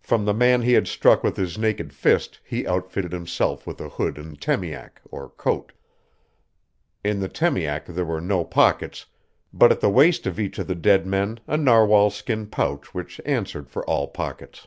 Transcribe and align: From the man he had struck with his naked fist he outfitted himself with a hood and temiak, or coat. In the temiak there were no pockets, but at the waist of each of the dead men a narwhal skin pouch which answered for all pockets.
From 0.00 0.24
the 0.24 0.34
man 0.34 0.62
he 0.62 0.72
had 0.72 0.88
struck 0.88 1.22
with 1.22 1.36
his 1.36 1.56
naked 1.56 1.92
fist 1.92 2.40
he 2.42 2.66
outfitted 2.66 3.12
himself 3.12 3.64
with 3.64 3.80
a 3.80 3.90
hood 3.90 4.18
and 4.18 4.36
temiak, 4.40 5.00
or 5.08 5.28
coat. 5.30 5.70
In 7.04 7.20
the 7.20 7.28
temiak 7.28 7.86
there 7.86 8.04
were 8.04 8.20
no 8.20 8.42
pockets, 8.44 9.06
but 9.52 9.70
at 9.70 9.78
the 9.80 9.88
waist 9.88 10.26
of 10.26 10.40
each 10.40 10.58
of 10.58 10.66
the 10.66 10.74
dead 10.74 11.06
men 11.06 11.38
a 11.46 11.56
narwhal 11.56 12.10
skin 12.10 12.48
pouch 12.48 12.92
which 12.92 13.20
answered 13.24 13.70
for 13.70 13.88
all 13.88 14.08
pockets. 14.08 14.66